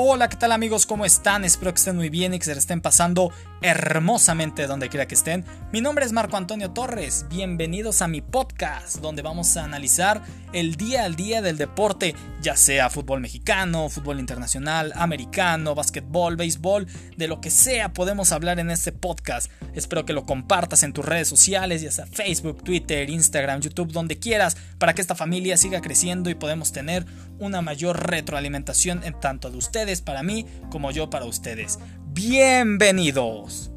[0.00, 0.86] Hola, ¿qué tal amigos?
[0.86, 1.44] ¿Cómo están?
[1.44, 5.44] Espero que estén muy bien y que se estén pasando hermosamente donde quiera que estén.
[5.72, 7.26] Mi nombre es Marco Antonio Torres.
[7.28, 10.22] Bienvenidos a mi podcast donde vamos a analizar
[10.52, 16.86] el día al día del deporte, ya sea fútbol mexicano, fútbol internacional, americano, básquetbol, béisbol,
[17.16, 19.50] de lo que sea podemos hablar en este podcast.
[19.74, 24.18] Espero que lo compartas en tus redes sociales, ya sea Facebook, Twitter, Instagram, YouTube, donde
[24.18, 27.04] quieras, para que esta familia siga creciendo y podemos tener
[27.38, 31.78] una mayor retroalimentación en tanto de ustedes para mí como yo para ustedes.
[32.20, 33.70] Bienvenidos.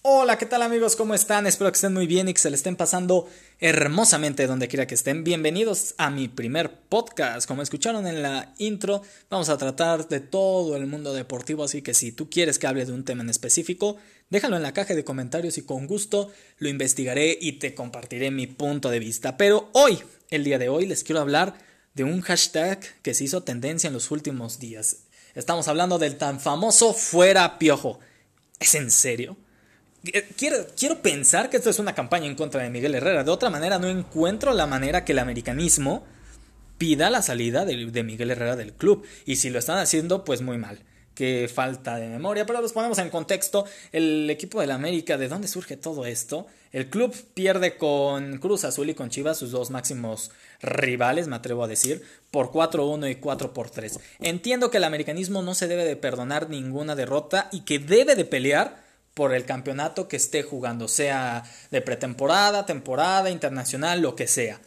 [0.00, 0.96] Hola, ¿qué tal amigos?
[0.96, 1.46] ¿Cómo están?
[1.46, 3.28] Espero que estén muy bien y que se le estén pasando
[3.60, 5.22] hermosamente donde quiera que estén.
[5.22, 7.46] Bienvenidos a mi primer podcast.
[7.46, 11.92] Como escucharon en la intro, vamos a tratar de todo el mundo deportivo, así que
[11.92, 13.98] si tú quieres que hable de un tema en específico,
[14.30, 18.46] déjalo en la caja de comentarios y con gusto lo investigaré y te compartiré mi
[18.46, 19.36] punto de vista.
[19.36, 19.98] Pero hoy,
[20.30, 23.94] el día de hoy, les quiero hablar de un hashtag que se hizo tendencia en
[23.94, 24.98] los últimos días.
[25.34, 27.98] Estamos hablando del tan famoso fuera piojo.
[28.60, 29.36] ¿Es en serio?
[30.04, 33.24] Eh, quiero, quiero pensar que esto es una campaña en contra de Miguel Herrera.
[33.24, 36.04] De otra manera, no encuentro la manera que el americanismo
[36.76, 39.06] pida la salida de, de Miguel Herrera del club.
[39.24, 40.82] Y si lo están haciendo, pues muy mal
[41.16, 43.64] qué falta de memoria, pero los ponemos en contexto.
[43.90, 46.46] El equipo del América, ¿de dónde surge todo esto?
[46.70, 51.64] El club pierde con Cruz Azul y con Chivas, sus dos máximos rivales, me atrevo
[51.64, 53.98] a decir, por 4-1 y 4-3.
[54.20, 58.26] Entiendo que el americanismo no se debe de perdonar ninguna derrota y que debe de
[58.26, 64.60] pelear por el campeonato que esté jugando, sea de pretemporada, temporada, internacional, lo que sea.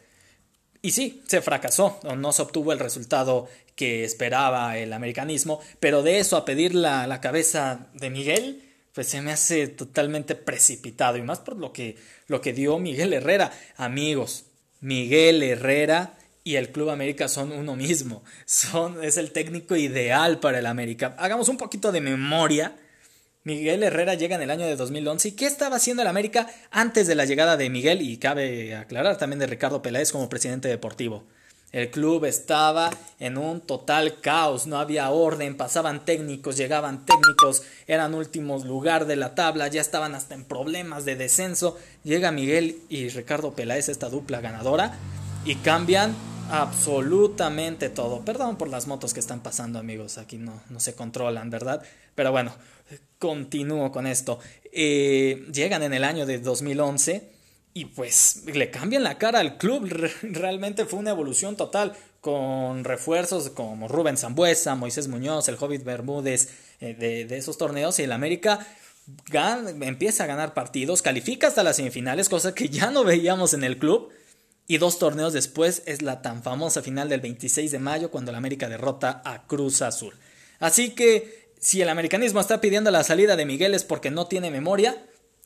[0.82, 6.20] Y sí, se fracasó, no se obtuvo el resultado que esperaba el americanismo, pero de
[6.20, 8.64] eso a pedir la, la, cabeza de Miguel,
[8.94, 13.14] pues se me hace totalmente precipitado, y más por lo que, lo que dio Miguel
[13.14, 13.52] Herrera.
[13.78, 14.46] Amigos,
[14.82, 20.60] Miguel Herrera y el Club América son uno mismo, son, es el técnico ideal para
[20.60, 21.16] el América.
[21.18, 22.76] Hagamos un poquito de memoria
[23.44, 25.30] Miguel Herrera llega en el año de 2011.
[25.30, 28.02] ¿Y qué estaba haciendo el América antes de la llegada de Miguel?
[28.02, 31.24] Y cabe aclarar también de Ricardo Peláez como presidente deportivo.
[31.72, 32.90] El club estaba
[33.20, 39.16] en un total caos, no había orden, pasaban técnicos, llegaban técnicos, eran últimos lugar de
[39.16, 41.78] la tabla, ya estaban hasta en problemas de descenso.
[42.04, 44.98] Llega Miguel y Ricardo Peláez, esta dupla ganadora,
[45.46, 46.16] y cambian
[46.50, 48.24] absolutamente todo.
[48.26, 51.82] Perdón por las motos que están pasando, amigos, aquí no, no se controlan, ¿verdad?
[52.16, 52.54] Pero bueno,
[53.18, 54.40] continúo con esto.
[54.72, 57.30] Eh, llegan en el año de 2011
[57.74, 59.88] y pues le cambian la cara al club.
[60.22, 66.50] Realmente fue una evolución total con refuerzos como Rubén Zambuesa, Moisés Muñoz, el Hobbit Bermúdez
[66.82, 68.66] eh, de, esos torneos y el América
[69.82, 73.78] empieza a ganar partidos, califica hasta las semifinales, cosa que ya no veíamos en el
[73.78, 74.10] club.
[74.72, 78.38] Y dos torneos después es la tan famosa final del 26 de mayo cuando el
[78.38, 80.14] América derrota a Cruz Azul.
[80.60, 84.52] Así que si el americanismo está pidiendo la salida de Miguel es porque no tiene
[84.52, 84.96] memoria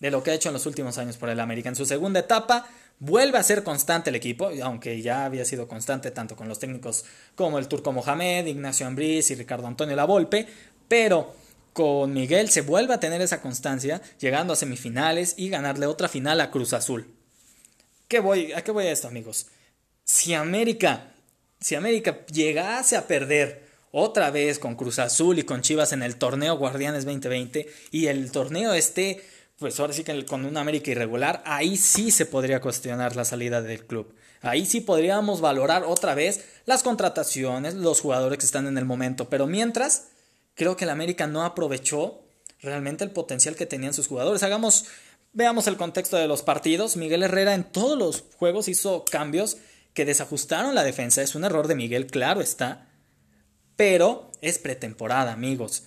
[0.02, 1.70] de lo que ha hecho en los últimos años por el América.
[1.70, 2.68] En su segunda etapa
[3.00, 7.06] vuelve a ser constante el equipo, aunque ya había sido constante tanto con los técnicos
[7.36, 10.48] como el turco Mohamed, Ignacio Ambriz y Ricardo Antonio Lavolpe,
[10.90, 11.34] pero
[11.72, 16.42] con Miguel se vuelve a tener esa constancia, llegando a semifinales y ganarle otra final
[16.42, 17.23] a Cruz Azul.
[18.14, 19.48] ¿Qué voy, ¿A qué voy a esto, amigos?
[20.04, 21.16] Si América,
[21.60, 26.18] si América llegase a perder otra vez con Cruz Azul y con Chivas en el
[26.18, 29.20] torneo Guardianes 2020 y el torneo este,
[29.58, 33.64] pues ahora sí que con un América irregular, ahí sí se podría cuestionar la salida
[33.64, 34.14] del club.
[34.42, 39.28] Ahí sí podríamos valorar otra vez las contrataciones, los jugadores que están en el momento,
[39.28, 40.10] pero mientras
[40.54, 42.24] creo que el América no aprovechó
[42.62, 44.44] realmente el potencial que tenían sus jugadores.
[44.44, 44.86] Hagamos
[45.34, 46.96] veamos el contexto de los partidos.
[46.96, 49.58] Miguel Herrera en todos los juegos hizo cambios
[49.94, 51.22] que desajustaron la defensa.
[51.22, 52.88] Es un error de Miguel, claro está
[53.76, 55.84] pero es pretemporada, amigos.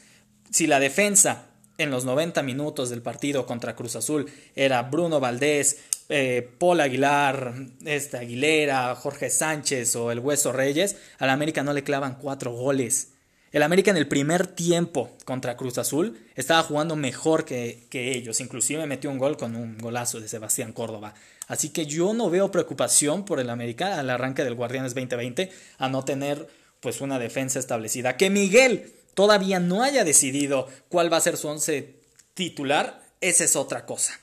[0.50, 1.46] Si la defensa
[1.78, 5.78] en los 90 minutos del partido contra Cruz Azul era Bruno Valdés,
[6.08, 7.54] eh, Paul Aguilar,
[7.84, 13.12] este Aguilera, Jorge Sánchez o el Hueso Reyes, al América no le clavan cuatro goles.
[13.52, 18.40] El América en el primer tiempo contra Cruz Azul estaba jugando mejor que, que, ellos.
[18.40, 21.14] Inclusive metió un gol con un golazo de Sebastián Córdoba.
[21.46, 25.88] Así que yo no veo preocupación por el América al arranque del Guardianes 2020 a
[25.88, 26.48] no tener
[26.80, 28.16] pues una defensa establecida.
[28.16, 31.94] Que Miguel todavía no haya decidido cuál va a ser su once
[32.34, 34.20] titular, esa es otra cosa.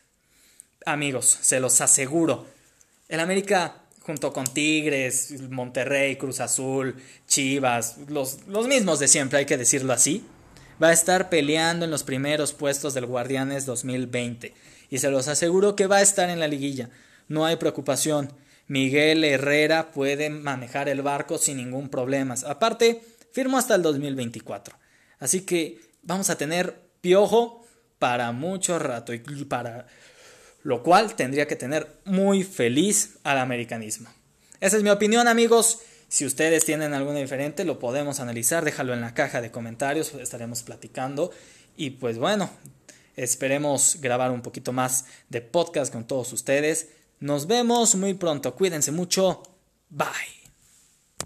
[0.86, 2.46] Amigos, se los aseguro.
[3.10, 6.96] El América, junto con Tigres, Monterrey, Cruz Azul,
[7.28, 10.26] Chivas, los, los mismos de siempre, hay que decirlo así,
[10.82, 14.54] va a estar peleando en los primeros puestos del Guardianes 2020.
[14.90, 16.90] Y se los aseguro que va a estar en la liguilla.
[17.28, 18.32] No hay preocupación.
[18.68, 22.36] Miguel Herrera puede manejar el barco sin ningún problema.
[22.46, 23.02] Aparte,
[23.32, 24.78] firmó hasta el 2024.
[25.20, 27.66] Así que vamos a tener piojo
[28.00, 29.88] para mucho rato y para
[30.64, 34.10] lo cual tendría que tener muy feliz al americanismo.
[34.60, 35.80] Esa es mi opinión, amigos.
[36.08, 38.64] Si ustedes tienen alguna diferente, lo podemos analizar.
[38.64, 41.32] Déjalo en la caja de comentarios, estaremos platicando.
[41.76, 42.50] Y pues bueno,
[43.16, 46.90] esperemos grabar un poquito más de podcast con todos ustedes.
[47.20, 48.56] Nos vemos muy pronto.
[48.56, 49.44] Cuídense mucho.
[49.90, 50.43] Bye.